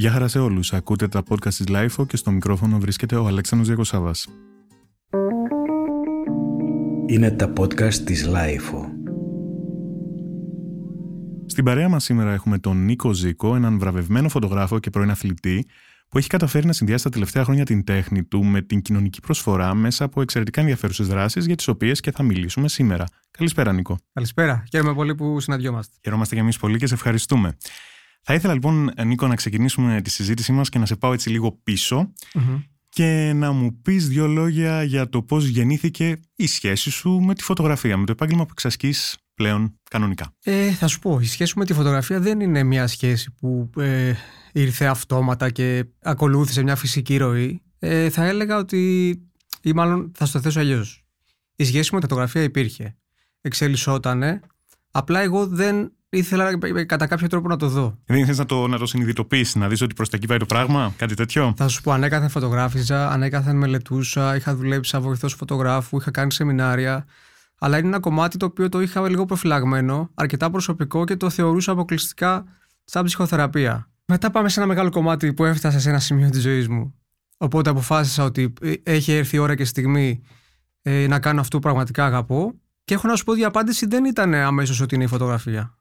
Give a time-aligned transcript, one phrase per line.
[0.00, 0.72] Γεια χαρά σε όλους.
[0.72, 4.28] Ακούτε τα podcast της LIFO και στο μικρόφωνο βρίσκεται ο Αλέξανδρος Διακοσάβας.
[7.06, 8.84] Είναι τα podcast της LIFO.
[11.46, 15.66] Στην παρέα μας σήμερα έχουμε τον Νίκο Ζήκο, έναν βραβευμένο φωτογράφο και πρώην αθλητή,
[16.08, 19.74] που έχει καταφέρει να συνδυάσει τα τελευταία χρόνια την τέχνη του με την κοινωνική προσφορά
[19.74, 23.04] μέσα από εξαιρετικά ενδιαφέρουσες δράσεις για τις οποίες και θα μιλήσουμε σήμερα.
[23.30, 23.98] Καλησπέρα, Νίκο.
[24.12, 24.64] Καλησπέρα.
[24.70, 25.96] Χαίρομαι πολύ που συναντιόμαστε.
[26.02, 27.56] Χαιρόμαστε και εμείς πολύ και σε ευχαριστούμε.
[28.22, 31.60] Θα ήθελα λοιπόν, Νίκο, να ξεκινήσουμε τη συζήτησή μας και να σε πάω έτσι λίγο
[32.90, 37.42] και να μου πεις δύο λόγια για το πώς γεννήθηκε η σχέση σου με τη
[37.42, 40.34] φωτογραφία, με το επάγγελμα που εξασκείς πλέον κανονικά.
[40.44, 44.14] Ε, θα σου πω, η σχέση με τη φωτογραφία δεν είναι μια σχέση που ε,
[44.52, 47.62] ήρθε αυτόματα και ακολούθησε μια φυσική ροή.
[47.78, 49.10] Ε, θα έλεγα ότι,
[49.62, 51.04] ή μάλλον θα στο θέσω αλλιώς.
[51.56, 52.96] Η σχέση με τη φωτογραφία υπήρχε.
[53.40, 54.40] Εξελισσότανε.
[54.90, 57.98] Απλά εγώ δεν ήθελα κατά κάποιο τρόπο να το δω.
[58.04, 60.46] Δεν ήθελε να το, να το συνειδητοποιήσεις, να δεις ότι προς τα εκεί πάει το
[60.46, 65.96] πράγμα, κάτι τέτοιο; Θα σου πω, ανέκαθεν φωτογράφιζα, ανέκαθεν μελετούσα, είχα δουλέψει σαν βοηθός φωτογράφου,
[65.96, 67.06] είχα κάνει σεμινάρια.
[67.58, 71.72] Αλλά είναι ένα κομμάτι το οποίο το είχα λίγο προφυλαγμένο, αρκετά προσωπικό και το θεωρούσα
[71.72, 72.44] αποκλειστικά
[72.84, 73.88] σαν ψυχοθεραπεία.
[74.04, 76.94] Μετά πάμε σε ένα μεγάλο κομμάτι που έφτασε σε ένα σημείο της ζωής μου.
[77.36, 80.20] Οπότε αποφάσισα ότι ε, έχει έρθει η ώρα και στιγμή
[80.82, 82.54] ε, να κάνω αυτό που πραγματικά αγαπώ.
[82.84, 85.78] Και έχω να σου πω ότι η απάντηση δεν ήταν αμέσως ότι είναι η φωτογραφία.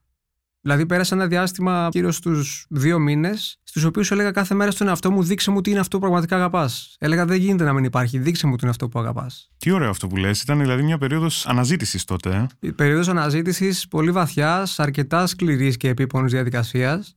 [0.61, 5.11] Δηλαδή, πέρασα ένα διάστημα γύρω στους δύο μήνες, στους οποίους έλεγα κάθε μέρα στον εαυτό
[5.11, 6.95] μου: Δείξε μου τι είναι αυτό που πραγματικά αγαπάς.
[6.99, 8.17] Έλεγα: Δεν γίνεται να μην υπάρχει.
[8.17, 9.51] Δείξε μου τι είναι αυτό που αγαπάς.
[9.57, 10.41] Τι ωραίο αυτό που λες.
[10.41, 12.29] Ήταν δηλαδή μια περίοδος αναζήτησης τότε.
[12.29, 17.15] Ε; Η περίοδος αναζήτησης πολύ βαθιά, αρκετά σκληρής και επίπονη διαδικασίας.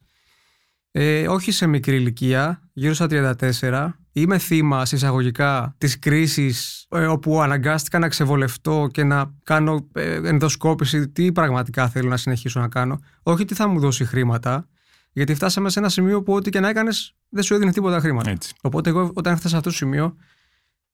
[0.91, 4.02] Ε, όχι σε μικρή ηλικία, γύρω στα 34.
[4.13, 11.09] Είμαι θύμα συσσαγωγικά της κρίσης ε, όπου αναγκάστηκα να ξεβολευτώ και να κάνω ε, ενδοσκόπηση
[11.09, 12.99] τι πραγματικά θέλω να συνεχίσω να κάνω.
[13.23, 14.69] Όχι τι θα μου δώσει χρήματα,
[15.13, 18.31] γιατί φτάσαμε σε ένα σημείο που ό,τι και να έκανες δεν σου έδινε τίποτα χρήματα.
[18.31, 18.55] Έτσι.
[18.61, 20.17] Οπότε εγώ όταν έφτασα σε αυτό το σημείο,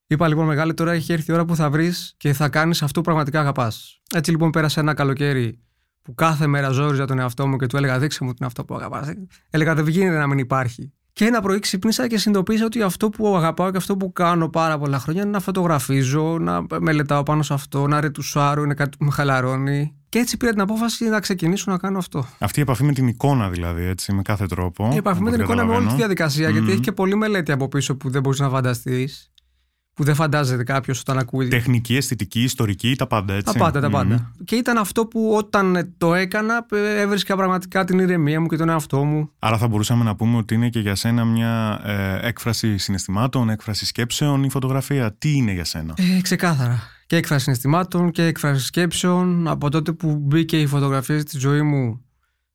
[0.06, 3.00] είπα λοιπόν μεγάλη τώρα έχει έρθει η ώρα που θα βρεις και θα κάνεις αυτό
[3.00, 4.00] που πραγματικά αγαπάς.
[4.14, 5.58] Έτσι λοιπόν πέρασε ένα καλοκαίρι
[6.02, 8.74] που κάθε μέρα ζόριζα τον εαυτό μου και του έλεγα δείξε μου την αυτό που
[8.74, 9.12] αγαπάς.
[9.50, 10.92] Έλεγα δεν γίνεται να μην υπάρχει.
[11.18, 14.78] Και ένα πρωί ξυπνήσα και συνειδητοποίησα ότι αυτό που αγαπάω και αυτό που κάνω πάρα
[14.78, 19.04] πολλά χρόνια είναι να φωτογραφίζω, να μελετάω πάνω σε αυτό, να ρετουσάρω, είναι κάτι που
[19.04, 19.94] με χαλαρώνει.
[20.08, 22.26] Και έτσι πήρα την απόφαση να ξεκινήσω να κάνω αυτό.
[22.38, 24.90] Αυτή η επαφή με την εικόνα, δηλαδή, έτσι, με κάθε τρόπο.
[24.92, 26.52] Η επαφή με την εικόνα με όλη τη διαδικασία, mm.
[26.52, 29.30] γιατί έχει και πολλή μελέτη από πίσω που δεν μπορείς να φανταστείς
[29.98, 31.48] που δεν φαντάζεται κάποιος όταν ακούει.
[31.48, 33.52] Τεχνική, αισθητική, ιστορική, τα πάντα έτσι.
[33.52, 34.32] Τα πάντα, τα πάντα.
[34.44, 36.66] Και ήταν αυτό που όταν το έκανα
[36.96, 39.30] έβρισκα πραγματικά την ηρεμία μου και τον εαυτό μου.
[39.38, 43.86] Άρα θα μπορούσαμε να πούμε ότι είναι και για σένα μια ε, έκφραση συναισθημάτων, έκφραση
[43.86, 45.14] σκέψεων η φωτογραφία.
[45.18, 46.82] Τι είναι για σένα; Ε, ξεκάθαρα.
[47.06, 49.48] Και έκφραση συναισθημάτων και έκφραση σκέψεων.
[49.48, 52.04] Από τότε που μπήκε η φωτογραφία στη ζωή μου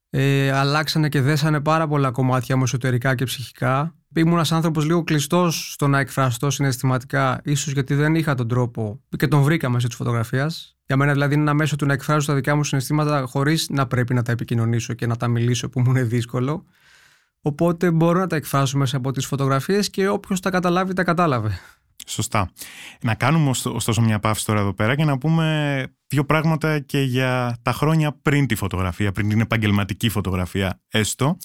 [0.10, 3.96] ε, αλλάξανε και δέσανε πάρα πολλά κομμάτια μου εσωτερικά και ψυχικά.
[4.16, 9.02] Ήμουν ένας άνθρωπος λίγο κλειστός στο να εκφραστώ συναισθηματικά, ίσως γιατί δεν είχα τον τρόπο
[9.18, 10.78] και τον βρήκα μέσω της φωτογραφίας.
[10.86, 13.88] Για μένα δηλαδή είναι ένα μέσο του να εκφράσω τα δικά μου συναισθήματα χωρίς να
[13.88, 16.66] πρέπει να τα επικοινωνήσω και να τα μιλήσω, που μου είναι δύσκολο.
[17.42, 21.60] Οπότε μπορώ να τα εκφράσω μέσα από τις φωτογραφίες και όποιος τα καταλάβει, τα κατάλαβε.
[22.08, 22.52] Σωστά.
[23.02, 27.58] Να κάνουμε ωστόσο μια παύση τώρα εδώ πέρα και να πούμε δύο πράγματα και για
[27.62, 31.38] τα χρόνια πριν τη φωτογραφία, πριν την επαγγελματική φωτογραφία έστω,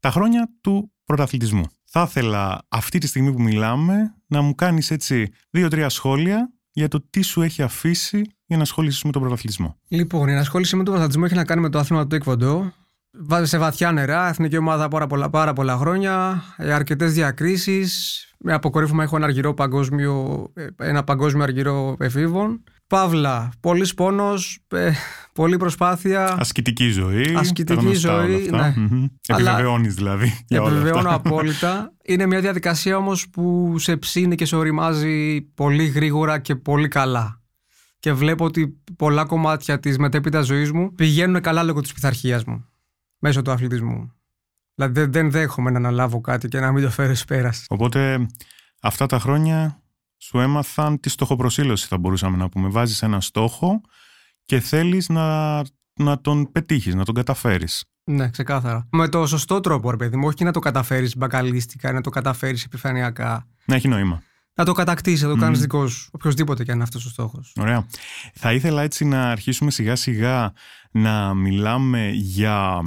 [0.00, 1.64] τα χρόνια του πρωταθλητισμού.
[1.84, 7.06] Θα ήθελα αυτή τη στιγμή που μιλάμε να μου κάνεις έτσι δύο-τρία σχόλια για το
[7.10, 9.78] τι σου έχει αφήσει για να ασχολήσει με τον πρωταθλητισμό.
[9.88, 12.72] Λοιπόν, η ενασχόληση με τον πρωταθλητισμό έχει να κάνει με το άθλημα του Εκβοντό.
[13.16, 18.18] Βάζει σε βαθιά νερά, εθνική ομάδα πάρα πολλά, πάρα πολλά χρόνια, ε, αρκετές διακρίσεις.
[18.38, 22.62] Με αποκορύφωμα έχω ένα, αργυρό παγκόσμιο, ε, ένα παγκόσμιο αργυρό εφήβων.
[22.94, 24.92] Παύλα, πολύς πόνος, ε,
[25.32, 26.36] πολλή προσπάθεια.
[26.38, 27.34] Ασκητική ζωή.
[27.36, 28.48] Ασκητική ζωή.
[28.50, 28.74] Ναι.
[29.26, 30.38] Επιβεβαιώνεις δηλαδή.
[30.48, 31.92] Επιβεβαιώνω απόλυτα.
[32.04, 37.42] Είναι μια διαδικασία όμως που σε ψήνει και σε οριμάζει πολύ γρήγορα και πολύ καλά.
[37.98, 42.68] Και βλέπω ότι πολλά κομμάτια της μετέπειτα ζωής μου πηγαίνουν καλά λόγω της πειθαρχίας μου.
[43.18, 44.12] Μέσω του αθλητισμού.
[44.74, 47.64] Δηλαδή δεν δέχομαι να αναλάβω κάτι και να μην το φέρω πέρας.
[47.68, 48.26] Οπότε
[48.80, 49.82] αυτά τα χρόνια
[50.18, 52.68] σου έμαθαν τη στοχοπροσύλωση θα μπορούσαμε να πούμε.
[52.68, 53.80] Βάζεις ένα στόχο
[54.44, 55.56] και θέλεις να,
[55.94, 57.84] να τον πετύχεις, να τον καταφέρεις.
[58.04, 58.88] Ναι, ξεκάθαρα.
[58.92, 62.64] Με το σωστό τρόπο, ρε παιδί μου, όχι να το καταφέρεις μπακαλίστικα, να το καταφέρεις
[62.64, 63.46] επιφανειακά.
[63.64, 64.22] Να έχει νόημα.
[64.54, 66.08] Να το κατακτήσεις, να το κάνεις δικό σου.
[66.12, 67.52] Οποιοδήποτε και αν είναι αυτός ο στόχος.
[67.60, 67.86] Ωραία.
[68.34, 70.52] Θα ήθελα έτσι να αρχίσουμε σιγά σιγά
[70.90, 72.80] να μιλάμε για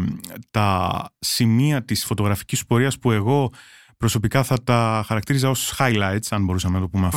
[0.51, 3.51] τα σημεία της φωτογραφικής πορείας που εγώ
[3.97, 7.09] προσωπικά θα τα χαρακτήριζα ως highlights, αν μπορούσαμε να το πούμε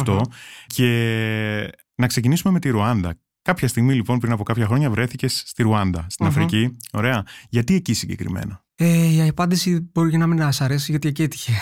[0.67, 3.15] και να ξεκινήσουμε με τη Ρουάντα.
[3.43, 6.77] Κάποια στιγμή λοιπόν πριν από κάποια χρόνια βρέθηκες στη Ρουάντα, στην Αφρική.
[6.93, 7.25] Ωραία.
[7.49, 11.53] Γιατί εκεί συγκεκριμένα; Ε, η απάντηση μπορεί να μην να σα αρέσει γιατί εκεί έτυχε.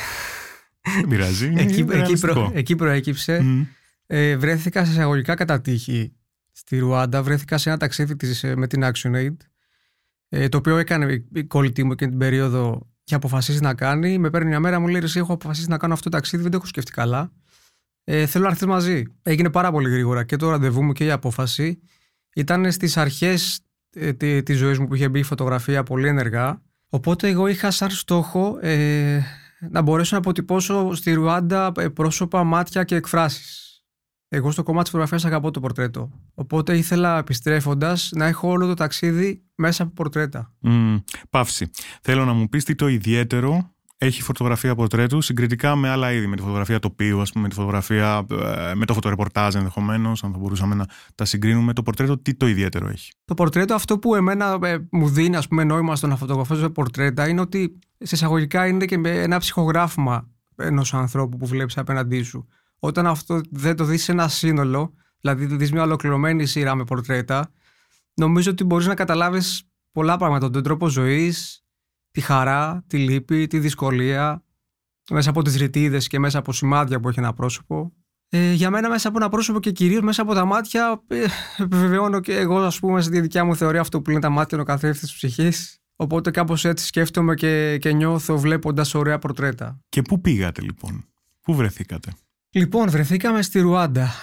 [0.94, 1.52] Δεν πειράζει.
[1.56, 3.40] εκεί, εκεί, προ, εκεί προέκυψε.
[3.42, 3.66] Mm.
[4.06, 6.12] Ε, βρέθηκα σε εισαγωγικά κατά τύχη
[6.52, 7.22] στη Ρουάντα.
[7.22, 9.36] Βρέθηκα σε ένα ταξίδι της, ε, με την ActionAid.
[10.28, 14.18] Ε, το οποίο έκανε η κολλητή μου και την περίοδο και αποφασίσει να κάνει.
[14.18, 16.50] Με παίρνει μια μέρα, μου λέει: Εσύ έχω αποφασίσει να κάνω αυτό το ταξίδι, δεν
[16.50, 17.32] το έχω σκεφτεί καλά.
[18.04, 19.02] Ε, θέλω να έρθεις μαζί.
[19.22, 21.80] Έγινε πάρα πολύ γρήγορα και το ραντεβού μου και η απόφαση.
[22.34, 23.60] Ήταν στις αρχές
[23.94, 26.62] ε, τη, της ζωής μου που είχε μπει η φωτογραφία πολύ ενεργά.
[26.88, 29.20] Οπότε εγώ είχα σαν στόχο ε,
[29.70, 33.67] να μπορέσω να αποτυπώσω στη Ρουάντα ε, πρόσωπα, μάτια και εκφράσεις.
[34.28, 36.10] Εγώ στο κομμάτι της φωτογραφίας αγαπώ το πορτρέτο.
[36.34, 40.52] Οπότε ήθελα επιστρέφοντας να έχω όλο το ταξίδι μέσα από πορτρέτα.
[40.62, 41.70] Mm, παύση.
[42.02, 46.26] Θέλω να μου πεις τι το ιδιαίτερο έχει φωτογραφία πορτρέτου συγκριτικά με άλλα είδη.
[46.26, 50.32] Με τη φωτογραφία τοπίου, ας πούμε, με τη φωτογραφία, ε, με το φωτορεπορτάζ ενδεχομένως, αν
[50.32, 51.72] θα μπορούσαμε να τα συγκρίνουμε.
[51.72, 55.48] Το πορτρέτο, τι το ιδιαίτερο έχει; Το πορτρέτο, αυτό που εμένα ε, μου δίνει ας
[55.48, 60.94] πούμε, νόημα στο να φωτογραφίζω πορτρέτα είναι ότι σε εισαγωγικά είναι και ένα ψυχογράφημα ενός
[60.94, 62.48] ανθρώπου που βλέπεις απέναντί σου.
[62.78, 67.52] Όταν αυτό δεν το δεις σε ένα σύνολο, δηλαδή δεις μια ολοκληρωμένη σειρά με πορτρέτα,
[68.14, 70.50] νομίζω ότι μπορείς να καταλάβεις πολλά πράγματα.
[70.50, 71.64] Τον τρόπο ζωής,
[72.10, 74.44] τη χαρά, τη λύπη, τη δυσκολία,
[75.10, 77.92] μέσα από τις ρητίδες και μέσα από σημάδια που έχει ένα πρόσωπο.
[78.30, 81.24] Ε, για μένα μέσα από ένα πρόσωπο και κυρίως μέσα από τα μάτια ε,
[81.62, 84.62] επιβεβαιώνω και εγώ ας πούμε στη δικιά μου θεωρία αυτό που είναι τα μάτια είναι
[84.62, 85.78] ο καθρέφτης της ψυχής.
[85.96, 89.80] Οπότε κάπως έτσι σκέφτομαι και, και νιώθω βλέποντας ωραία πορτρέτα.
[89.88, 91.04] Και πού πήγατε λοιπόν,
[91.42, 92.12] πού βρεθήκατε;
[92.50, 94.14] Λοιπόν, βρεθήκαμε στη Ρουάντα.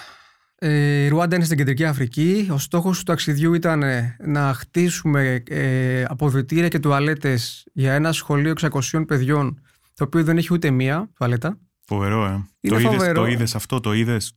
[0.58, 2.48] Ε, η Ρουάντα είναι στην Κεντρική Αφρική.
[2.52, 8.52] Ο στόχος του ταξιδιού ήταν ε, να χτίσουμε ε, αποδητήρια και τουαλέτες για ένα σχολείο
[8.92, 9.60] 600 παιδιών,
[9.94, 11.58] το οποίο δεν έχει ούτε μία τουαλέτα.
[11.88, 12.68] Φοβερό, ε.
[12.68, 14.32] το είδες, το είδες αυτό, το είδες.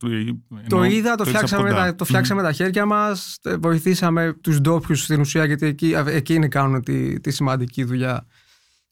[0.68, 5.20] Το είδα, το, φτιάξαμε, τα, το φτιάξαμε τα χέρια μας, ε, βοηθήσαμε τους ντόπιους στην
[5.20, 8.26] ουσία, γιατί εκεί, εκείνοι κάνουν τη, τη σημαντική δουλειά.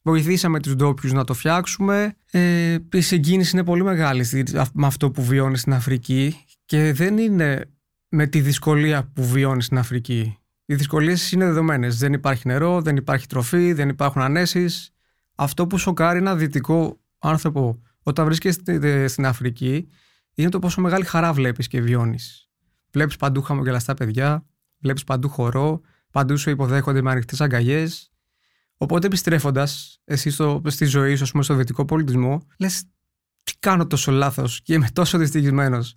[0.08, 2.16] Βοηθήσαμε τους ντόπιους να το φτιάξουμε.
[2.31, 4.26] Ε, η συγκίνηση είναι πολύ μεγάλη
[4.72, 7.70] με αυτό που βιώνεις στην Αφρική και δεν είναι
[8.08, 10.38] με τη δυσκολία που βιώνεις στην Αφρική.
[10.64, 11.99] Οι δυσκολίες είναι δεδομένες.
[11.99, 14.90] Δεν υπάρχει νερό, δεν υπάρχει τροφή, δεν υπάρχουν ανέσεις.
[15.34, 19.88] Αυτό που σοκάρει ένα δυτικό άνθρωπο όταν βρίσκεσαι στην Αφρική
[20.34, 22.49] είναι το πόσο μεγάλη χαρά βλέπεις και βιώνεις.
[22.90, 24.46] Βλέπεις παντού χαμογελαστά παιδιά,
[24.78, 25.81] βλέπεις παντού χορό,
[26.11, 28.12] παντού σου υποδέχονται με ανοιχτές αγκαλιές.
[28.78, 32.82] Οπότε επιστρέφοντας, εσύ στο, στη ζωή σου, ας πούμε, στο δυτικό πολιτισμό, λες,
[33.44, 35.94] τι κάνω τόσο λάθος και είμαι τόσο δυστυχισμένος.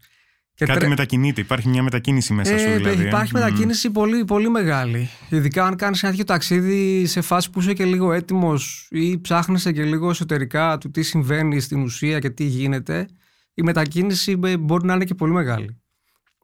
[0.55, 0.87] Κάτι τρε...
[0.87, 3.03] μετακινείται, υπάρχει μια μετακίνηση μέσα σου ε, δηλαδή.
[3.03, 3.07] Ε.
[3.07, 5.09] Υπάρχει μετακίνηση πολύ, πολύ μεγάλη.
[5.29, 9.71] Ειδικά αν κάνεις ένα τέτοιο ταξίδι σε φάση που είσαι και λίγο έτοιμος ή ψάχνεσαι
[9.71, 13.07] και λίγο εσωτερικά του τι συμβαίνει στην ουσία και τι γίνεται,
[13.53, 15.81] η μετακίνηση μπορεί να είναι και πολύ μεγάλη.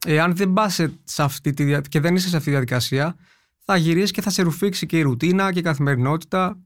[0.05, 0.79] Εάν δεν πας
[1.89, 3.15] και δεν είσαι σε αυτή τη διαδικασία,
[3.69, 6.57] θα γυρίσει και θα σε ρουφήξει και η ρουτίνα και η καθημερινότητα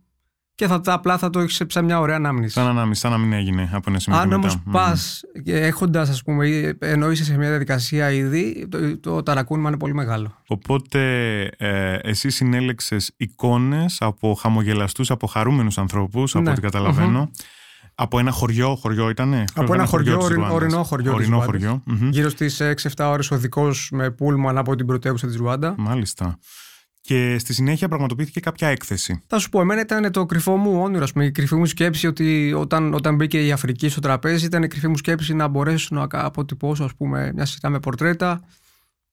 [0.56, 2.53] και θα, απλά θα το έχεις σε μια ωραία ανάμνηση.
[2.53, 4.19] Σαν ανάμνηση, σαν να μην έγινε από ένα σημείο.
[4.19, 9.69] Αν όμως πας έχοντας, ας πούμε, ενώ είσαι σε μια διαδικασία ήδη, το, το ταρακούνημα
[9.69, 10.36] είναι πολύ μεγάλο.
[10.48, 11.01] Οπότε
[11.57, 16.51] ε, εσύ συνέλεξες εικόνες από χαμογελαστούς, από χαρούμενους ανθρώπους, από ναι.
[16.51, 17.31] ό,τι καταλαβαίνω.
[17.95, 21.13] Από ένα χωριό, χωριό ήτανε; Από ένα χωριό, χωριό ορεινό χωριό.
[21.13, 21.83] Ορεινό χωριό.
[22.09, 25.75] Γύρω στις 6-7 ώρες οδικό με πούλμαν από την πρωτεύουσα της Ρουάντα.
[25.77, 26.38] Μάλιστα
[27.01, 29.21] και στη συνέχεια πραγματοποιήθηκε κάποια έκθεση.
[29.27, 32.54] Θα σου πω, εμένα ήταν το κρυφό μου όνειρο, πούμε, η κρυφή μου σκέψη ότι
[32.54, 36.07] όταν, όταν μπήκε η Αφρική στο τραπέζι, ήταν η κρυφή μου σκέψη να μπορέσω να
[36.11, 38.42] αποτυπώσω ας πούμε, μια σειρά με πορτρέτα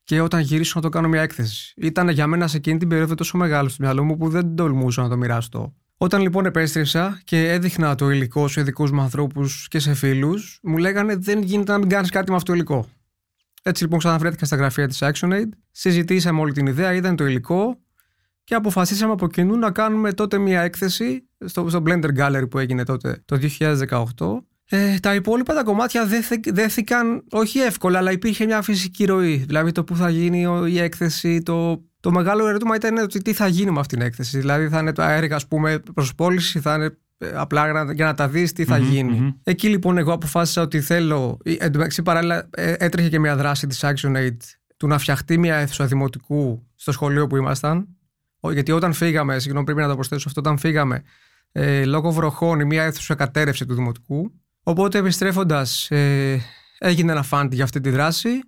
[0.05, 1.75] και όταν γυρίσω να το κάνω μια έκθεση.
[1.77, 5.03] Ήταν για μένα σε εκείνη την περίοδο τόσο μεγάλο στο μυαλό μου που δεν τολμούσα
[5.03, 5.75] να το μοιραστώ.
[5.97, 10.77] Όταν λοιπόν επέστρεψα και έδειχνα το υλικό σε δικού μου ανθρώπους και σε φίλους, μου
[10.77, 12.87] λέγανε δεν γίνεται να μην κάνεις κάτι με αυτό το υλικό.
[13.69, 17.79] Έτσι λοιπόν ξαναβρέθηκα στα γραφεία της ActionAid, συζητήσαμε όλη την ιδέα, είδαν το υλικό
[18.45, 22.85] και αποφασίσαμε από κοινού να κάνουμε τότε μια έκθεση στο, στο Blender Gallery που έγινε
[22.85, 23.97] τότε το 2018.
[24.71, 26.09] Ε, τα υπόλοιπα τα κομμάτια
[26.53, 29.37] δέθηκαν όχι εύκολα, αλλά υπήρχε μια φυσική ροή.
[29.37, 33.47] Δηλαδή το που θα γίνει η έκθεση, το, το μεγάλο ερώτημα ήταν ότι τι θα
[33.47, 34.39] γίνει με αυτήν την έκθεση.
[34.39, 36.99] Δηλαδή θα είναι το έργα, ας πούμε, προς πώληση, θα είναι ε,
[37.35, 41.53] απλά για να τα δεις τι θα γινει Εκεί λοιπόν εγώ αποφάσισα ότι θέλω, ε,
[41.53, 44.37] εν τω μεταξύ παράλληλα ε, έτρεχε και μια δράση της ActionAid
[44.77, 47.89] του να φτιαχτεί μια αίθουσα δημοτικού στο σχολείο που ήμασταν.
[48.53, 51.03] Γιατί όταν φύγαμε, συγγνώμη πρέπει να το προσθέσω αυτό, όταν φύγαμε
[51.53, 54.33] ε, λόγω βροχών η μια αίθουσα κατέρευσε του δημοτικού.
[54.63, 56.41] Οπότε επιστρέφοντας, ε,
[56.79, 58.41] έγινε ένα φάντι για αυτή τη δράση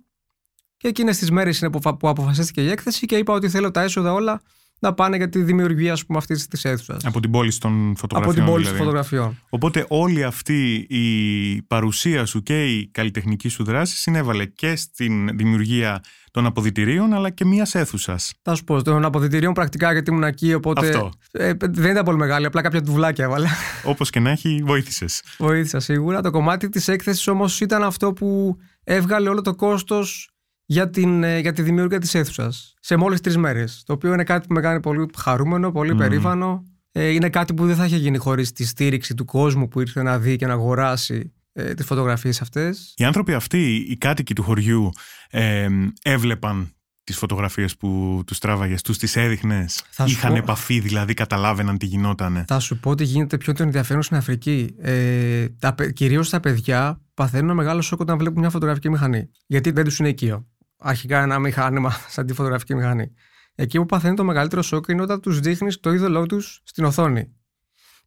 [0.77, 4.13] και εκείνες τις μέρες είναι που αποφασίστηκε η έκθεση και είπα ότι θέλω τα έσοδα
[4.13, 4.41] όλα
[4.81, 7.05] να πάνε για τη δημιουργία αυτής της αίθουσας.
[7.05, 8.33] Από την πόλη των φωτογραφιών.
[8.33, 8.77] Από την πόλη δηλαδή.
[8.77, 9.39] των φωτογραφιών.
[9.49, 16.03] Οπότε όλη αυτή η παρουσία σου και η καλλιτεχνική σου δράση συνέβαλε και στην δημιουργία
[16.31, 18.33] των αποδητηρίων αλλά και μιας αίθουσας.
[18.41, 20.87] Θα σου πω, των αποδητηρίων πρακτικά γιατί ήμουν εκεί, οπότε.
[20.87, 21.11] Αυτό.
[21.31, 23.49] Ε, δεν ήταν πολύ μεγάλη, απλά κάποια τουβλάκια έβαλα.
[23.83, 25.23] Όπως και να έχει, βοήθησες.
[25.37, 26.21] Βοήθησα σίγουρα.
[26.21, 30.30] Το κομμάτι της έκθεσης όμως ήταν αυτό που έβγαλε όλο το κόστος
[30.71, 32.73] για, την, ε, για τη δημιουργία της αίθουσας.
[32.79, 33.83] Σε μόλις τρεις μέρες.
[33.85, 35.97] Το οποίο είναι κάτι που με κάνει πολύ χαρούμενο, πολύ mm.
[35.97, 36.63] περήφανο.
[36.91, 40.03] Ε, είναι κάτι που δεν θα είχε γίνει χωρίς τη στήριξη του κόσμου που ήρθε
[40.03, 42.93] να δει και να αγοράσει ε, τις φωτογραφίες αυτές.
[42.97, 44.89] Οι άνθρωποι αυτοί, οι κάτοικοι του χωριού,
[45.29, 45.67] ε,
[46.03, 46.73] έβλεπαν
[47.03, 50.37] τις φωτογραφίες που τους τράβαγες, τους τις έδειχνες, είχαν πω...
[50.37, 54.75] επαφή δηλαδή, καταλάβαιναν τι γινότανε; Θα σου πω ότι γίνεται πιο το ενδιαφέρον στην Αφρική.
[54.79, 59.29] Ε, τα, κυρίως τα παιδιά παθαίνουν ένα μεγάλο σοκ όταν βλέπουν μια φωτογραφική μηχανή.
[59.47, 60.45] Γιατί δεν τους είναι οικείο.
[60.81, 63.13] Αρχικά ένα μηχάνημα σαν τη φωτογραφική μηχανή.
[63.55, 67.31] Εκεί που παθαίνει το μεγαλύτερο σοκ είναι όταν τους δείχνεις το είδωλό τους στην οθόνη.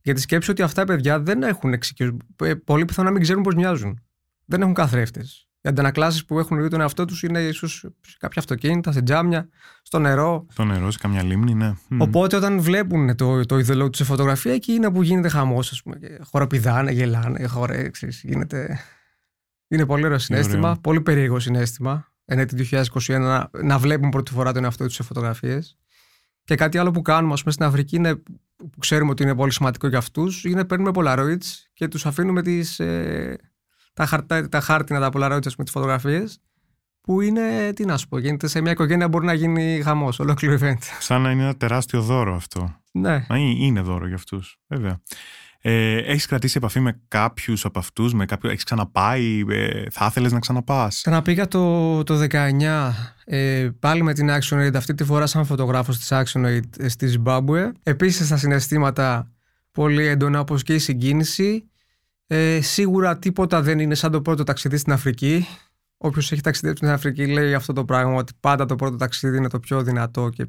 [0.03, 2.17] Γιατί σκέψω ότι αυτά τα παιδιά δεν έχουν εξοικειωθεί.
[2.65, 4.01] Πολύ πιθανό να μην ξέρουν πώς μοιάζουν.
[4.45, 5.49] Δεν έχουν καθρέφτες.
[5.61, 9.49] Οι αντανακλάσεις που έχουν δει τον εαυτό τους είναι ίσως σε κάποια αυτοκίνητα, σε τζάμια,
[9.83, 10.47] στο νερό.
[10.51, 11.75] Στο νερό, σε καμιά λίμνη, ναι.
[11.99, 15.83] Οπότε όταν βλέπουν το, το είδωλό τους σε φωτογραφία, εκεί είναι που γίνεται χαμός, ας
[15.83, 15.99] πούμε.
[16.21, 17.91] Χοροπηδάνε, γελάνε, χωρέ,
[18.23, 18.81] γίνεται.
[19.69, 22.14] Είναι πολύ ωραίο συνέστημα, πολύ περίεργο συνέστημα.
[22.25, 25.79] Ενέτη 2021 να, να βλέπουν πρώτη φορά τον εαυτό τους σε φωτογραφίες.
[26.45, 28.23] Και κάτι άλλο που κάνουμε, ας πούμε, στην Αφρική είναι
[28.57, 32.81] που ξέρουμε ότι είναι πολύ σημαντικό για αυτούς, είναι παίρνουμε Polaroids και τους αφήνουμε τις,
[32.81, 33.39] ε,
[33.93, 36.39] τα, χαρτά, τα χάρτινα, τα Polaroids, με τις φωτογραφίες.
[37.01, 40.59] Που είναι, τι να σου πω, γίνεται σε μια οικογένεια μπορεί να γίνει χαμός, ολόκληρο
[40.61, 40.79] event.
[41.01, 42.81] Σαν να είναι ένα τεράστιο δώρο αυτό.
[42.93, 43.27] Ναι.
[43.29, 45.01] Μα είναι δώρο για αυτούς, βέβαια.
[45.67, 50.33] Ε, έχεις κρατήσει επαφή με κάποιους από αυτούς, με κάποιους, έχεις ξαναπάει, ε, θα ήθελες
[50.33, 52.95] να ξαναπάς; Ξαναπήγα το, το 19,
[53.25, 57.71] ε, πάλι με την ActionAid, αυτή τη φορά σαν φωτογράφος της ActionAid ε, στη Zimbabwe.
[57.83, 59.33] Επίσης τα συναισθήματα
[59.73, 61.71] πολύ έντονα όπως και η συγκίνηση.
[62.27, 65.47] Ε, σίγουρα τίποτα δεν είναι σαν το πρώτο ταξίδι στην Αφρική.
[65.97, 69.49] Όποιος έχει ταξιδέψει στην Αφρική λέει αυτό το πράγμα, ότι πάντα το πρώτο ταξίδι είναι
[69.49, 70.47] το πιο δυνατό και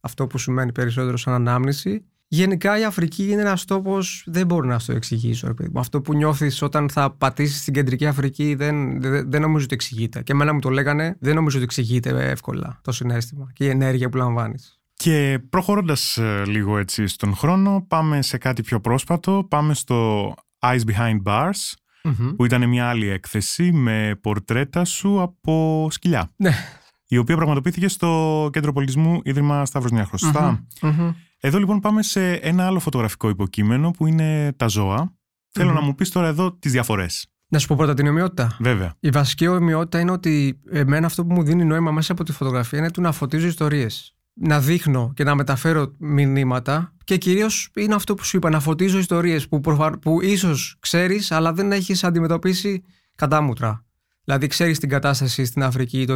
[0.00, 2.04] αυτό που σημαίνει περισσότερο σαν ανάμνηση.
[2.34, 5.54] Γενικά η Αφρική είναι ένας τόπος, δεν μπορώ να το εξηγήσω.
[5.74, 10.22] Αυτό που νιώθεις όταν θα πατήσεις στην κεντρική Αφρική δεν, δεν, δεν νομίζω ότι εξηγείται.
[10.22, 14.08] Και εμένα μου το λέγανε, δεν νομίζω ότι εξηγείται εύκολα το συνέστημα και η ενέργεια
[14.08, 14.80] που λαμβάνεις.
[14.94, 19.46] Και προχωρώντας ε, λίγο έτσι στον χρόνο, πάμε σε κάτι πιο πρόσφατο.
[19.50, 21.72] Πάμε στο Eyes Behind Bars,
[22.36, 26.32] που ήταν μια άλλη έκθεση με πορτρέτα σου από σκυλιά.
[26.36, 26.52] Ναι.
[27.06, 30.30] Η οποία πραγματοποιήθηκε στο Κέντρο Πολιτισμού Ίδρυμα Σταύρος Νιάρχος.
[31.44, 35.14] Εδώ λοιπόν πάμε σε ένα άλλο φωτογραφικό υποκείμενο που είναι τα ζώα.
[35.50, 37.26] Θέλω να μου πεις τώρα εδώ τις διαφορές.
[37.48, 38.56] Να σου πω πρώτα την ομοιότητα.
[38.60, 38.94] Βέβαια.
[39.00, 42.78] Η βασική ομοιότητα είναι ότι εμένα αυτό που μου δίνει νόημα μέσα από τη φωτογραφία
[42.78, 44.14] είναι του να φωτίζω ιστορίες.
[44.34, 48.98] Να δείχνω και να μεταφέρω μηνύματα και κυρίως είναι αυτό που σου είπα, να φωτίζω
[48.98, 49.98] ιστορίες που, προφα...
[49.98, 52.84] που ίσως ξέρεις, αλλά δεν έχεις αντιμετωπίσει
[53.14, 53.84] κατάμουτρα.
[54.24, 56.14] Δηλαδή, ξέρεις την κατάσταση στην Αφρική το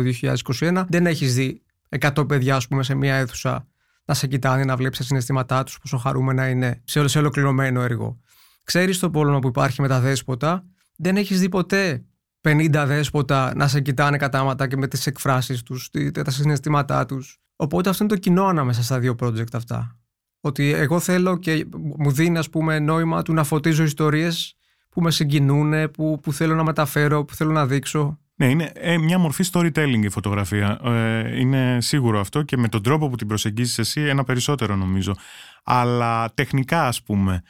[0.60, 1.62] 2021, δεν έχεις δει
[1.98, 3.66] 100 παιδιά, ας πούμε, σε μια αίθουσα
[4.06, 8.20] να σε κοιτάνε, να βλέπεις τα συναισθήματά τους, πόσο χαρούμενα είναι σε, σε ολοκληρωμένο έργο.
[8.64, 10.64] Ξέρεις το πόλεμο που υπάρχει με τα δέσποτα,
[10.96, 12.04] δεν έχεις δει ποτέ
[12.48, 15.90] 50 δέσποτα να σε κοιτάνε κατάματα και με τις εκφράσεις τους,
[16.24, 17.40] τα συναισθήματά τους.
[17.56, 19.98] Οπότε αυτό είναι το κοινό ανάμεσα στα δύο project αυτά.
[20.40, 24.56] Ότι εγώ θέλω και μου δίνει, ας πούμε, νόημα του να φωτίζω ιστορίες
[24.88, 28.18] που με συγκινούν, που, που θέλω να μεταφέρω, που θέλω να δείξω.
[28.38, 30.80] Ναι, είναι ε, μια μορφή storytelling η φωτογραφία.
[30.84, 35.16] Ε, είναι σίγουρο αυτό και με τον τρόπο που την προσεγγίζεις εσύ ένα περισσότερο νομίζω.
[35.64, 37.42] Αλλά τεχνικά ας πούμε,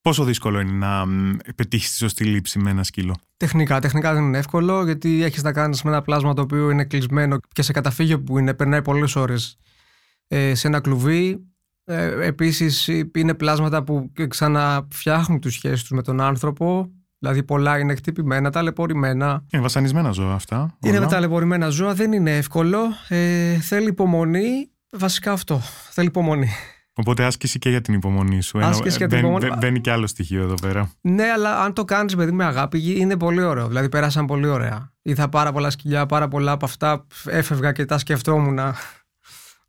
[0.00, 1.04] πόσο δύσκολο είναι να
[1.54, 5.52] πετύχεις τη σωστή λήψη με ένα σκύλο; Τεχνικά, τεχνικά δεν είναι εύκολο γιατί έχεις να
[5.52, 9.16] κάνεις με ένα πλάσμα το οποίο είναι κλεισμένο και σε καταφύγιο που είναι, περνάει πολλές
[9.16, 9.58] ώρες
[10.28, 11.46] ε, σε ένα κλουβί.
[11.84, 17.94] Ε, επίσης είναι πλάσματα που ξαναφτιάχνουν τους σχέσεις τους με τον άνθρωπο Δηλαδή πολλά είναι
[17.94, 19.44] χτυπημένα, ταλαιπωρημένα.
[19.52, 20.76] Είναι βασανισμένα ζώα αυτά.
[20.82, 21.06] Είναι όλα.
[21.06, 22.78] ταλαιπωρημένα ζώα, δεν είναι εύκολο.
[23.08, 24.70] Ε, θέλει υπομονή.
[24.90, 25.60] Βασικά αυτό.
[25.90, 26.48] Θέλει υπομονή.
[26.98, 28.58] Οπότε άσκηση και για την υπομονή σου.
[28.58, 29.48] Άσκηση για την υπομονή.
[29.58, 30.90] Μπαίνει και άλλο στοιχείο εδώ πέρα.
[31.00, 33.66] Ναι, αλλά αν το κάνεις παιδί με αγάπη, είναι πολύ ωραίο.
[33.68, 34.92] Δηλαδή, πέρασαν πολύ ωραία.
[35.02, 37.06] Είδα πάρα πολλά σκυλιά, πάρα πολλά από αυτά.
[37.24, 38.58] Έφευγα και τα σκεφτόμουν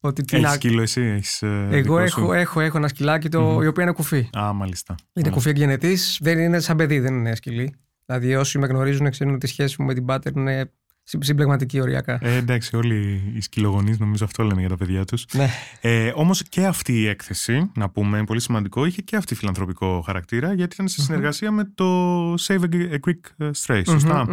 [0.07, 3.63] ότι την έχεις σκύλο εσύ, έχεις ε, Εγώ έχω, έχω, έχω ένα σκυλάκι το, mm-hmm.
[3.63, 4.29] η οποία είναι κουφή.
[4.37, 4.95] Α, μάλιστα.
[5.13, 7.75] Είναι κουφή εκγενετής, δεν είναι σαν παιδί, δεν είναι σκυλί.
[8.05, 10.71] Δηλαδή όσοι με γνωρίζουν ξέρουν ότι η σχέση μου με την Πάτερ είναι
[11.19, 12.19] Συμπλεγματική οριακά.
[12.21, 15.25] Ε, εντάξει, όλοι οι σκυλογονείς νομίζω αυτό λένε για τα παιδιά τους.
[15.33, 15.49] Ναι.
[15.81, 20.53] Ε, Όμως και αυτή η έκθεση, να πούμε, πολύ σημαντικό, είχε και αυτή φιλανθρωπικό χαρακτήρα,
[20.53, 24.25] γιατί ήταν σε συνεργασία με το Save a Greek Stray, σωστά;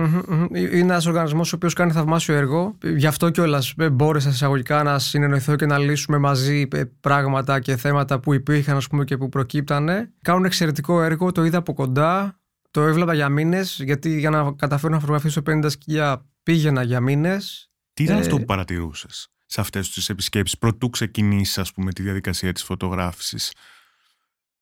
[0.51, 2.79] Είναι ένας οργανισμός ο οποίος κάνει θαυμάσιο έργο.
[2.97, 6.69] Γι' αυτό κιόλας μπόρεσα εισαγωγικά να συνεννοηθώ και να λύσουμε μαζί
[7.01, 10.11] πράγματα και θέματα που υπήρχαν ας πούμε, και που προκύπτανε.
[10.23, 12.39] Κάνουν εξαιρετικό έργο, το είδα από κοντά.
[12.75, 17.71] Το έβλεπα για μήνες, γιατί για να καταφέρω να φωτογραφίσω 50 σκυλιά πήγαινα για μήνες.
[17.93, 18.21] Τι ήταν ε...
[18.21, 23.53] αυτό που παρατηρούσες σε αυτές τις επισκέψεις, πρωτού ξεκινήσεις, ας πούμε, τη διαδικασία της φωτογράφησης;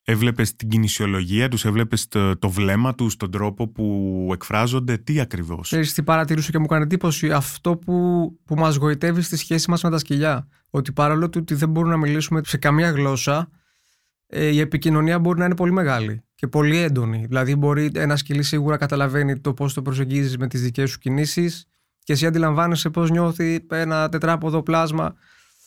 [0.05, 5.69] Έβλεπες την κινησιολογία τους, έβλεπες το, το βλέμμα τους, τον τρόπο που εκφράζονται, τι ακριβώς;
[5.69, 9.83] Ξέρεις τι παρατηρούσα και μου έκανε εντύπωση, αυτό που, που μας γοητεύει στη σχέση μας
[9.83, 10.49] με τα σκυλιά.
[10.71, 13.49] Ότι παρόλο ότι δεν μπορούμε να μιλήσουμε σε καμία γλώσσα,
[14.27, 17.25] ε, η επικοινωνία μπορεί να είναι πολύ μεγάλη και πολύ έντονη.
[17.29, 21.67] Δηλαδή, μπορεί ένα σκυλί σίγουρα καταλαβαίνει το πώς το προσεγγίζεις με τις δικές σου κινήσεις
[22.05, 25.15] και εσύ αντιλαμβάνεσαι πώς νιώθει ένα τετράποδο πλάσμα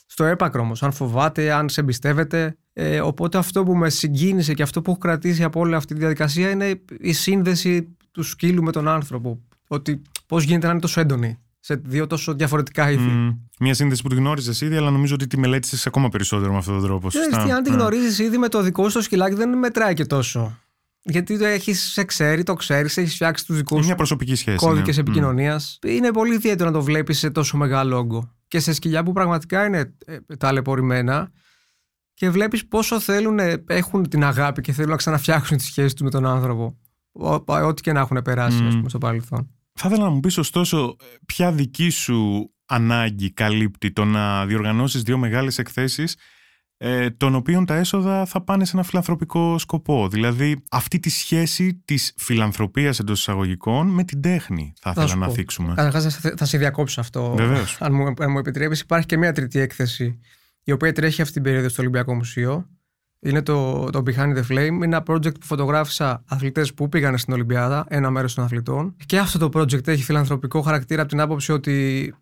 [0.06, 2.58] στο έπακρο όμως, αν φοβάται, αν σε εμπιστεύεται.
[2.74, 6.00] Ε, οπότε αυτό που με συγκίνησε και αυτό που έχω κρατήσει από όλη αυτή τη
[6.00, 9.40] διαδικασία είναι η σύνδεση του σκύλου με τον άνθρωπο.
[9.68, 13.10] Ότι πώς γίνεται να είναι τόσο έντονη σε δύο τόσο διαφορετικά είδη.
[13.10, 13.38] Mm.
[13.60, 16.74] Μια σύνδεση που τη γνώριζες ήδη, αλλά νομίζω ότι τη μελέτησες ακόμα περισσότερο με αυτόν
[16.74, 17.08] τον τρόπο.
[17.08, 20.60] Ξέρεις, αν τη γνωρίζεις ήδη με το δικό σου σκυλάκι, δεν μετράει και τόσο.
[21.08, 25.02] Γιατί το έχεις σε ξέρει, το ξέρεις, έχεις φτιάξει τους δικούς σου κώδικες ναι.
[25.02, 25.80] επικοινωνίας.
[25.82, 25.90] Mm.
[25.90, 28.32] Είναι πολύ ιδιαίτερο να το βλέπεις σε τόσο μεγάλο όγκο.
[28.48, 31.32] Και σε σκυλιά που πραγματικά είναι ε, ταλαιπωρημένα
[32.14, 36.10] και βλέπεις πόσο θέλουν, έχουν την αγάπη και θέλουν να ξαναφτιάξουν τη σχέση τους με
[36.10, 36.78] τον άνθρωπο.
[37.46, 38.70] Ό,τι και να έχουν περάσει, mm.
[38.72, 39.50] πούμε, στο παρελθόν.
[39.74, 40.96] Θα ήθελα να μου πεις ωστόσο
[41.26, 46.16] ποια δική σου ανάγκη καλύπτει το να διοργανώσεις δύο μεγάλες εκθέσεις
[46.78, 50.08] ε, των οποίων τα έσοδα θα πάνε σε ένα φιλανθρωπικό σκοπό.
[50.08, 55.30] Δηλαδή αυτή τη σχέση της φιλανθρωπίας εντός εισαγωγικών με την τέχνη θα, θα ήθελα να
[55.30, 55.74] θίξουμε.
[55.74, 57.34] Καταρχάς θα σε διακόψω αυτό.
[57.38, 57.78] Βεβαίως.
[57.80, 60.20] Αν μου, αν μου επιτρέπεις υπάρχει και μια τρίτη έκθεση
[60.64, 62.70] η οποία τρέχει αυτή την περίοδο στο Ολυμπιακό Μουσείο
[63.20, 64.72] είναι το, το Behind the Flame.
[64.72, 68.96] Είναι ένα project που φωτογράφησα αθλητές που πήγαν στην Ολυμπιάδα, ένα μέρος των αθλητών.
[69.06, 72.16] Και αυτό το project έχει φιλανθρωπικό χαρακτήρα από την άποψη ότι.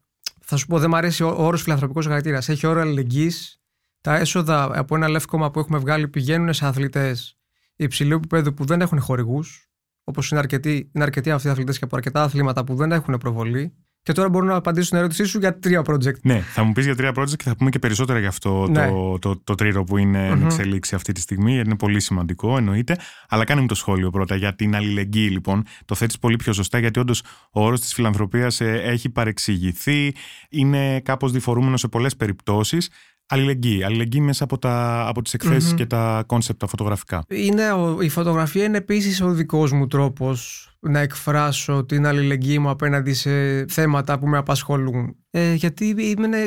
[0.46, 2.50] Θα σου πω, δεν μου αρέσει ο όρος φιλανθρωπικός χαρακτήρας.
[2.50, 3.62] Έχει όρο αλληλεγγύης.
[4.04, 7.38] Τα έσοδα από ένα λεύκομα που έχουμε βγάλει πηγαίνουν σε αθλητές
[7.76, 9.70] υψηλού επίπεδου που δεν έχουν χορηγούς.
[10.04, 13.18] Όπως είναι αρκετοί, είναι αρκετοί αυτοί οι αθλητές και από αρκετά αθλήματα που δεν έχουν
[13.18, 13.74] προβολή.
[14.02, 16.20] Και τώρα μπορώ να απαντήσω στην ερώτησή σου για τρία project.
[16.22, 18.88] Ναι, θα μου πεις για τρία project και θα πούμε και περισσότερα για αυτό ναι.
[18.88, 20.44] το, το, το τρίτο που είναι mm-hmm.
[20.44, 22.98] εξελίξη αυτή τη στιγμή, γιατί είναι πολύ σημαντικό, εννοείται.
[23.28, 25.64] Αλλά κάνε μου το σχόλιο πρώτα για την αλληλεγγύη, λοιπόν.
[25.86, 30.16] Το θέτεις πολύ πιο σωστά, γιατί όντως ο όρος της φιλανθρωπίας ε, έχει παρεξηγηθεί,
[30.50, 32.90] είναι κάπως διφορούμενο σε πολλές περιπτώσεις.
[33.34, 33.84] Αλληλεγγύη.
[33.84, 37.26] Αλληλεγγύη μέσα από, τα, από τις εκθέσεις και τα concept τα φωτογραφικά.
[37.28, 37.64] Είναι,
[38.02, 43.66] η φωτογραφία είναι επίσης ο δικός μου τρόπος να εκφράσω την αλληλεγγύη μου απέναντι σε
[43.68, 45.16] θέματα που με απασχολούν.
[45.30, 45.96] Ε, γιατί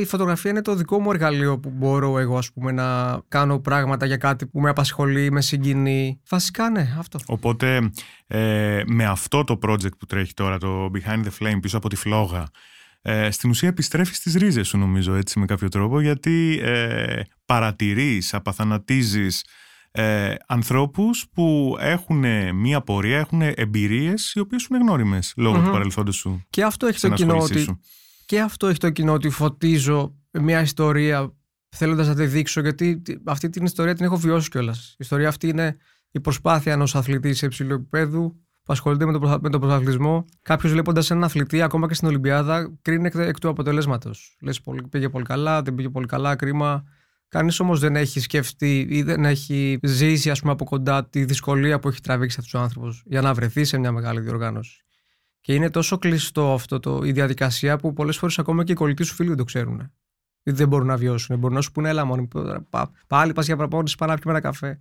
[0.00, 4.06] η φωτογραφία είναι το δικό μου εργαλείο που μπορώ εγώ ας πούμε, να κάνω πράγματα
[4.06, 6.20] για κάτι που με απασχολεί, με συγκινεί.
[6.28, 7.18] Βασικά ναι, αυτό.
[7.26, 7.90] Οπότε
[8.26, 11.96] ε, με αυτό το project που τρέχει τώρα, το Behind the Flame, πίσω από τη
[11.96, 12.46] φλόγα,
[13.08, 18.34] ε, στην ουσία επιστρέφεις στις ρίζες σου νομίζω έτσι με κάποιο τρόπο γιατί ε, παρατηρείς,
[18.34, 19.44] απαθανατίζεις
[19.90, 26.16] ε, ανθρώπους που έχουν μία πορεία, έχουν εμπειρίες οι οποίες είναι γνώριμες λόγω του παρελθόντος
[26.16, 26.46] σου.
[26.50, 27.80] Και αυτό έχει το κοινό ότι,
[28.26, 31.34] και αυτό έχει το κοινό ότι φωτίζω μια ιστορία
[31.68, 34.90] θέλοντας να τη δείξω, γιατί αυτή την ιστορία την έχω βιώσει κιόλας.
[34.90, 35.76] Η ιστορία αυτή είναι
[36.10, 38.36] η προσπάθεια ενός αθλητή σε υψηλό επίπεδο
[38.66, 40.24] που ασχολείται με, το, με τον πρωταθλητισμό.
[40.42, 44.36] Κάποιος βλέποντας έναν αθλητή, ακόμα και στην Ολυμπιάδα, κρίνει εκ, εκ του αποτελέσματος.
[44.40, 46.84] Λες, πήγε πολύ καλά, δεν πήγε πολύ καλά, κρίμα.
[47.28, 51.78] Κανείς όμως δεν έχει σκεφτεί ή δεν έχει ζήσει ας πούμε, από κοντά τη δυσκολία
[51.78, 54.84] που έχει τραβήξει αυτός ο άνθρωπος για να βρεθεί σε μια μεγάλη διοργάνωση.
[55.40, 59.02] Και είναι τόσο κλειστό αυτό το, η διαδικασία που πολλές φορές ακόμα και οι κολλητοί
[59.02, 59.92] σου φίλοι δεν το ξέρουν.
[60.42, 61.38] Ή δεν μπορούν να βιώσουν.
[61.38, 62.28] Μπορούν να σου πούνε, έλα μόνο.
[63.06, 64.80] Πάλι πας για προπόνηση, πάνε να πιούμε ένα καφέ.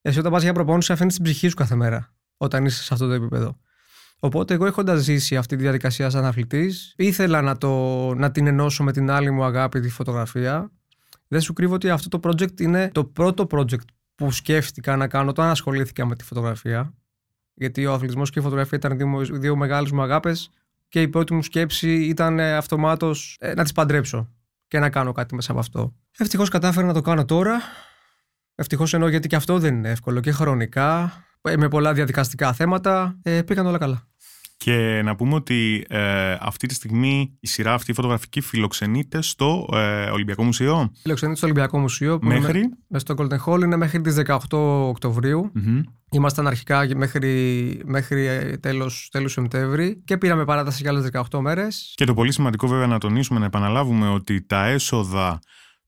[0.00, 3.06] Εσύ όταν πας για προπόνηση, αφήνεις την ψυχή σου κάθε μέρα όταν είσαι σε αυτό
[3.06, 3.60] το επίπεδο.
[4.18, 8.84] Οπότε εγώ έχοντας ζήσει αυτή τη διαδικασία σαν αθλητής, ήθελα να, το, να την ενώσω
[8.84, 10.70] με την άλλη μου αγάπη, τη φωτογραφία.
[11.28, 15.30] Δεν σου κρύβω ότι αυτό το project είναι το πρώτο project που σκέφτηκα να κάνω
[15.30, 16.94] όταν ασχολήθηκα με τη φωτογραφία.
[17.54, 20.50] Γιατί ο αθλητισμός και η φωτογραφία ήταν δύο, δύο μεγάλες μου αγάπες
[20.88, 24.32] και η πρώτη μου σκέψη ήταν αυτομάτως ε, να τις παντρέψω
[24.68, 25.94] και να κάνω κάτι μέσα από αυτό.
[26.18, 27.60] Ευτυχώς κατάφερα να το κάνω τώρα.
[28.54, 31.12] Ευτυχώς εννοώ γιατί και αυτό δεν είναι εύκολο και χρονικά
[31.56, 33.18] με πολλά διαδικαστικά θέματα.
[33.22, 34.06] Ε, πήγαν όλα καλά.
[34.56, 39.68] Και να πούμε ότι ε, αυτή τη στιγμή η σειρά αυτή η φωτογραφική φιλοξενείται στο
[39.72, 40.92] ε, Ολυμπιακό Μουσείο.
[41.02, 42.18] Φιλοξενείται στο Ολυμπιακό Μουσείο.
[42.18, 42.58] Που Μέχρι.
[42.58, 44.38] Είναι, με στο Golden Hall είναι μέχρι τις 18
[44.88, 45.82] οκτωβριου Μμμ.
[46.10, 51.92] Ήμασταν αρχικά μέχρι, μέχρι ε, τέλος, τέλος Σεπτέμβρη και πήραμε παράταση για άλλες 18 μέρες.
[51.96, 55.38] Και το πολύ σημαντικό βέβαια να τονίσουμε, να επαναλάβουμε ότι τα έσοδα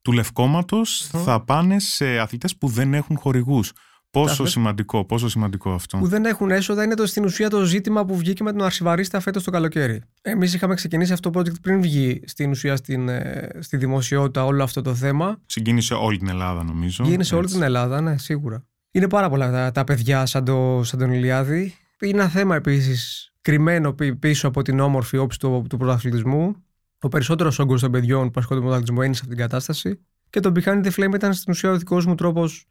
[0.03, 1.23] του λευκόματος Μμμ.
[1.23, 3.73] θα πάνε σε αθλητές που δεν έχουν χορηγούς.
[4.11, 4.53] Πόσο Σαφές.
[4.53, 5.99] σημαντικό, πόσο σημαντικό αυτό.
[5.99, 9.21] Που δεν έχουν έσοδα είναι το, στην ουσία το ζήτημα που βγήκε με τον Αρσιβαρίστα
[9.21, 10.01] φέτος το καλοκαίρι.
[10.23, 14.63] Εμείς είχαμε ξεκινήσει αυτό το project πριν βγει στην ουσία στην, ε, στη δημοσιότητα όλο
[14.63, 15.39] αυτό το θέμα.
[15.47, 17.05] Συγκίνησε όλη την Ελλάδα νομίζω.
[17.05, 17.55] Γίνει σε όλη Έτσι.
[17.57, 18.65] την Ελλάδα, ναι, σίγουρα.
[18.91, 21.75] Είναι πάρα πολλά τα, τα παιδιά σαν, το, σαν τον Ηλιάδη.
[22.01, 26.57] Είναι ένα θέμα επίσης κρυμμένο πι- πίσω από την όμορφη όψη του, του πρωταθλητισμού.
[27.01, 30.01] Ο περισσότερος όγκος των παιδιών που ασχολούνται με τον πρωταθλητισμό είναι σε αυτήν την κατάσταση.
[30.31, 32.65] Και το Behind the Flame ήταν στην ουσία ο δικός μου τρόπος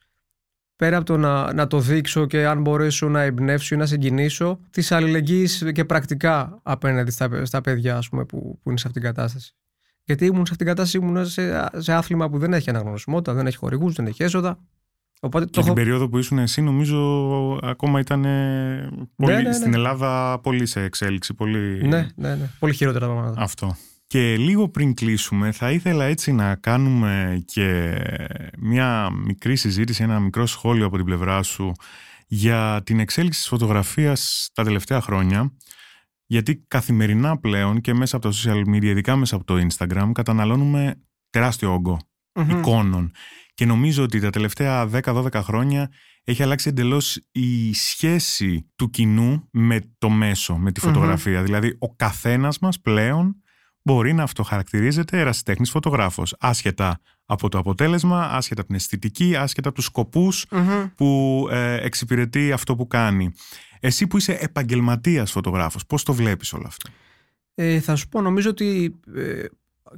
[0.78, 4.60] πέρα από το να, να το δείξω και αν μπορέσω να εμπνεύσω ή να συγκινήσω
[4.70, 9.02] της αλληλεγγύης και πρακτικά απέναντι στα, στα παιδιά ας πούμε, που, που είναι σε αυτήν
[9.02, 9.56] την κατάσταση.
[10.04, 13.48] Γιατί ήμουν σε αυτήν την κατάσταση, ήμουν σε, σε άθλημα που δεν έχει αναγνωσιμότητα, δεν
[13.48, 14.60] έχει χορηγούς, δεν έχει έσοδα.
[15.20, 15.74] Οπότε Και το την έχω...
[15.74, 17.00] περίοδο που ήσουν εσύ νομίζω
[17.64, 19.54] ακόμα ήταν ε, πολύ, ναι, ναι.
[19.54, 21.34] στην Ελλάδα πολύ σε εξέλιξη.
[21.34, 21.88] Πολύ...
[21.88, 22.50] Ναι, ναι, ναι.
[22.60, 23.42] Πολύ χειρότερα τα πράγματα.
[23.42, 23.76] Αυτό.
[24.08, 27.98] Και λίγο πριν κλείσουμε θα ήθελα έτσι να κάνουμε και
[28.58, 31.72] μια μικρή συζήτηση, ένα μικρό σχόλιο από την πλευρά σου
[32.28, 35.54] για την εξέλιξη της φωτογραφίας τα τελευταία χρόνια
[36.28, 41.02] γιατί καθημερινά πλέον και μέσα από τα social media, ειδικά μέσα από το Instagram, καταναλώνουμε
[41.30, 42.00] τεράστιο όγκο
[42.34, 42.50] Μμμ.
[42.50, 43.12] εικόνων.
[43.54, 45.92] Και νομίζω ότι τα τελευταία 10-12 χρόνια
[46.24, 51.44] έχει αλλάξει εντελώς η σχέση του κοινού με το μέσο, με τη φωτογραφία.
[51.44, 53.42] Δηλαδή, ο καθένας μας πλέον
[53.88, 59.78] μπορεί να αυτοχαρακτηρίζεται ερασιτέχνης φωτογράφος, άσχετα από το αποτέλεσμα, άσχετα από την αισθητική, άσχετα από
[59.78, 60.86] τους σκοπούς Μμμ.
[60.96, 63.32] που ε, εξυπηρετεί αυτό που κάνει.
[63.80, 66.90] Εσύ που είσαι επαγγελματίας φωτογράφος, πώς το βλέπεις όλο αυτό;
[67.56, 69.44] Ε, θα σου πω, νομίζω ότι ε,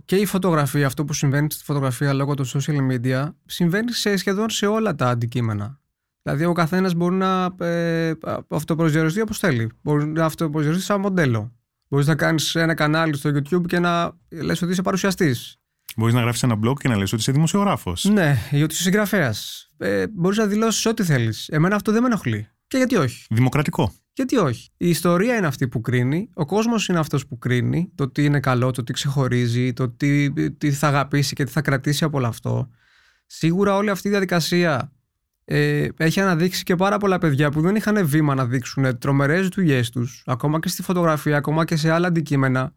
[0.06, 4.50] και η φωτογραφία, αυτό που συμβαίνει στη φωτογραφία λόγω των social media, συμβαίνει σε σχεδόν
[4.50, 5.80] σε όλα τα αντικείμενα.
[6.22, 8.14] Δηλαδή, ο καθένας μπορεί να ε,
[8.48, 9.72] αυτοπροσδιοριστεί όπως θέλει.
[9.82, 11.54] Μπορεί να αυτοπροσδιοριστεί σαν μοντέλο.
[11.90, 15.60] Μπορείς να κάνεις ένα κανάλι στο YouTube και να λες ότι είσαι παρουσιαστής.
[15.96, 18.04] Μπορείς να γράφεις ένα blog και να λες ότι είσαι δημοσιογράφος.
[18.04, 19.70] Ναι, ή ότι είσαι συγγραφέας.
[19.78, 21.48] Ε, μπορείς να δηλώσεις ό,τι θέλεις.
[21.48, 22.48] Εμένα αυτό δεν με ενοχλεί.
[22.68, 23.94] Και γιατί όχι; Δημοκρατικό.
[24.14, 28.10] Γιατί όχι; Η ιστορία είναι αυτή που κρίνει, ο κόσμος είναι αυτός που κρίνει, το
[28.10, 32.04] τι είναι καλό, το τι ξεχωρίζει, το τι, τι θα αγαπήσει και τι θα κρατήσει
[32.04, 32.70] από όλο αυτό.
[33.26, 34.94] Σίγουρα όλη αυτή η διαδικασία
[35.52, 39.90] ε, έχει αναδείξει και πάρα πολλά παιδιά που δεν είχαν βήμα να δείξουν τρομερές δουλειές
[39.90, 42.76] τους, ακόμα και στη φωτογραφία, ακόμα και σε άλλα αντικείμενα.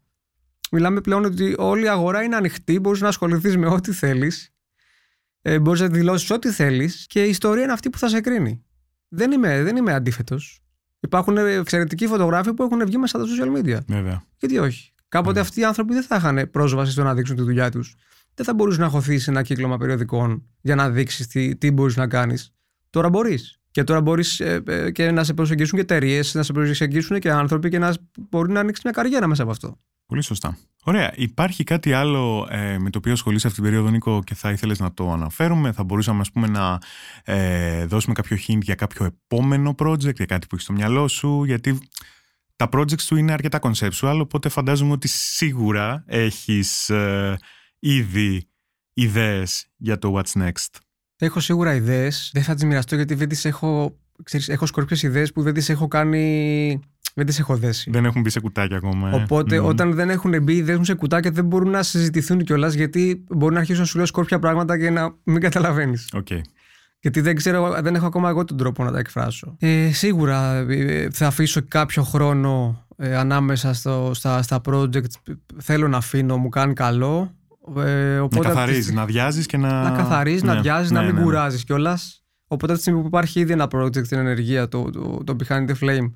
[0.71, 4.53] Μιλάμε πλέον ότι όλη η αγορά είναι ανοιχτή, μπορείς να ασχοληθείς με ό,τι θέλεις,
[5.41, 8.63] ε, μπορείς να δηλώσεις ό,τι θέλεις και η ιστορία είναι αυτή που θα σε κρίνει.
[9.07, 10.61] Δεν είμαι, δεν είμαι αντίθετος.
[10.99, 13.79] Υπάρχουν εξαιρετικοί φωτογράφοι που έχουν βγει μέσα στα social media.
[13.87, 14.23] Βέβαια.
[14.37, 14.93] Γιατί όχι.
[15.07, 17.95] Κάποτε αυτοί οι άνθρωποι δεν θα είχαν πρόσβαση στο να δείξουν τη δουλειά τους.
[18.33, 22.07] Δεν θα μπορούσε να χωθείς ένα κύκλωμα περιοδικών για να δείξεις τι, τι μπορείς να
[22.07, 22.53] κάνεις.
[22.93, 23.59] Τώρα μπορείς.
[23.71, 24.41] Και τώρα μπορείς
[24.91, 27.93] και να σε προσεγγίσουν και εταιρείες, να σε προσεγγίσουν και άνθρωποι και να
[28.29, 29.79] μπορεί να ανοίξεις μια καριέρα μέσα από αυτό.
[30.05, 30.57] Πολύ σωστά.
[30.83, 31.13] Ωραία.
[31.15, 34.79] Υπάρχει κάτι άλλο ε, με το οποίο ασχολείσαι αυτή την περίοδο, Νίκο, και θα ήθελες
[34.79, 36.77] να το αναφέρουμε; Θα μπορούσαμε, ας πούμε, να
[37.23, 41.43] ε, δώσουμε κάποιο hint για κάποιο επόμενο project, για κάτι που έχεις στο μυαλό σου,
[41.43, 41.77] γιατί
[42.55, 47.37] τα projects σου είναι αρκετά conceptual, οπότε φαντάζομαι ότι σίγουρα έχεις ε,
[47.79, 48.49] ήδη
[48.93, 50.79] ιδέες για το what's next.
[51.17, 52.29] Έχω σίγουρα ιδέες.
[52.33, 53.97] Δεν θα τις μοιραστώ γιατί δεν τις έχω.
[54.23, 56.79] Ξέρεις, έχω σκορπιές ιδέες που δεν τις έχω κάνει.
[57.15, 57.91] Δεν τις έχω δέσει.
[57.91, 59.09] Δεν έχουν μπει σε κουτάκια ακόμα.
[59.09, 59.15] ε.
[59.15, 59.65] Οπότε Μμμ.
[59.65, 63.53] όταν δεν έχουν μπει, δεν έχουν σε κουτάκια, δεν μπορούν να συζητηθούν κιόλας γιατί μπορεί
[63.53, 66.09] να αρχίσουν να σου λέω σκόρπια πράγματα και να μην καταλαβαίνεις.
[66.13, 66.27] Οκ.
[66.99, 69.55] Γιατί δεν ξέρω, δεν έχω ακόμα εγώ τον τρόπο να τα εκφράσω.
[69.59, 75.33] Ε, σίγουρα ε, θα αφήσω κάποιο χρόνο ε, ανάμεσα στο, στα, στα project.
[75.61, 77.35] Θέλω να αφήνω, μου κάνει καλό.
[77.77, 79.83] Ε, Να οπότε καθαρίζεις, να αδειάζεις και να...
[79.83, 81.25] να καθαρίζεις, να Ναι, αδειάζεις, ναι, να μην ναι, ναι.
[81.25, 82.23] κουράζεις κιόλας.
[82.47, 85.69] Οπότε από τη στιγμή που υπάρχει ήδη ένα project στην ενεργεία, το, το, το Behind
[85.69, 86.11] the Flame,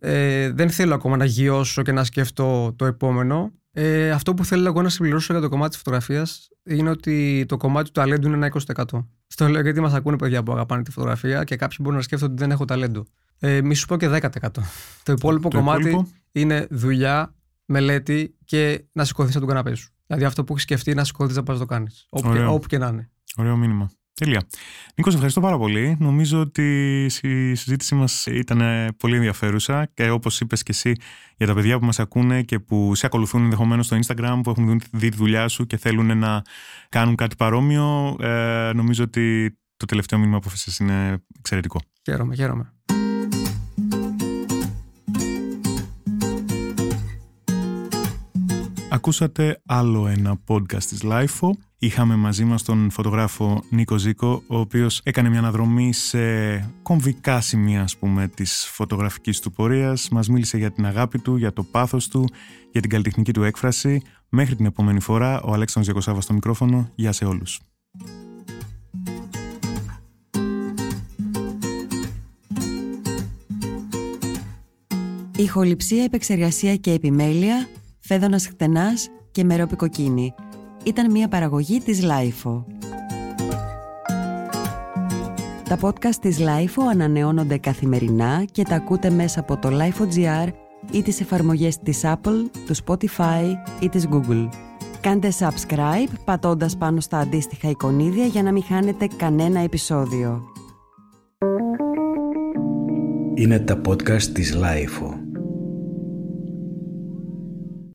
[0.00, 3.52] ε, δεν θέλω ακόμα να γιώσω και να σκεφτώ το επόμενο.
[3.72, 7.56] Ε, αυτό που θέλω εγώ να συμπληρώσω για το κομμάτι της φωτογραφίας είναι ότι το
[7.56, 9.04] κομμάτι του ταλέντου είναι ένα 20%.
[9.26, 12.32] Στο λέω γιατί μας ακούνε παιδιά που αγαπάνε τη φωτογραφία και κάποιοι μπορούν να σκέφτονται
[12.32, 13.04] ότι δεν έχω ταλέντο.
[13.38, 14.28] Ε, μη σου πω και 10%.
[15.02, 19.92] Το υπόλοιπο Το κομμάτι υπόλοιπο; είναι δουλειά, μελέτη και να σηκωθείς από τον καναπέ σου.
[20.08, 22.06] Δηλαδή αυτό που έχεις σκεφτεί να σηκωθεί να πας να το κάνεις.
[22.08, 22.52] Όπου, και- Ωραίο.
[22.52, 23.10] όπου και να είναι.
[23.36, 23.90] Ωραίο μήνυμα.
[24.14, 24.42] Τέλεια.
[24.94, 25.96] Νίκος, σε ευχαριστώ πάρα πολύ.
[26.00, 28.60] Νομίζω ότι η συζήτησή μας ήταν
[28.96, 30.92] πολύ ενδιαφέρουσα και όπως είπες και εσύ
[31.36, 34.80] για τα παιδιά που μας ακούνε και που σε ακολουθούν ενδεχομένως στο Instagram, που έχουν
[34.92, 36.42] δει τη δουλειά σου και θέλουν να
[36.88, 41.80] κάνουν κάτι παρόμοιο, ε, νομίζω ότι το τελευταίο μήνυμα που έφεσες είναι εξαιρετικό.
[42.04, 42.72] Χαίρομαι, χαίρομαι.
[48.98, 51.50] Ακούσατε άλλο ένα podcast της LIFO.
[51.78, 56.18] Είχαμε μαζί μας τον φωτογράφο Νίκο Ζήκο, ο οποίος έκανε μια αναδρομή σε
[56.82, 60.08] κομβικά σημεία, ας πούμε, της φωτογραφικής του πορείας.
[60.08, 62.28] Μας μίλησε για την αγάπη του, για το πάθος του,
[62.72, 64.02] για την καλλιτεχνική του έκφραση.
[64.28, 66.90] Μέχρι την επόμενη φορά, ο Αλέξανδρος Γιακοσάβας στο μικρόφωνο.
[66.94, 67.60] Γεια σε όλους.
[75.36, 77.68] Ηχοληψία, επεξεργασία και επιμέλεια,
[78.08, 80.34] φέδωνας χτενάς και μερόπικοκίνη.
[80.84, 82.64] Ήταν μια παραγωγή της Lifeo.
[85.68, 90.48] Τα podcast της Lifeo ανανεώνονται καθημερινά και τα ακούτε μέσα από το Lifeo.gr
[90.90, 93.44] ή τις εφαρμογές της Apple, του Spotify
[93.80, 94.48] ή της Google.
[95.00, 100.42] Κάντε subscribe πατώντας πάνω στα αντίστοιχα εικονίδια για να μην χάνετε κανένα επεισόδιο.
[103.34, 105.17] Είναι τα podcast της Lifeo.